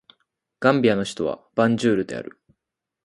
[0.59, 2.41] ガンビアの首都はバンジュールである